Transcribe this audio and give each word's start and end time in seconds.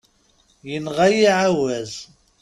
Yenɣa-yi 0.69 1.27
ɛawaz. 1.41 1.93